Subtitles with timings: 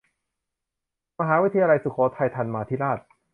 [1.19, 2.99] มหาวิทยาลัยสุโขทัยธรรมาธิราช